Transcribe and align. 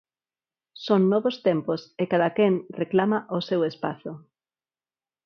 Son 0.85 1.01
novos 1.13 1.35
tempos 1.47 1.81
e 2.01 2.03
cada 2.11 2.29
quen 2.37 2.53
reclama 2.81 3.19
o 3.37 3.39
seu 3.49 3.61
espazo. 3.71 4.13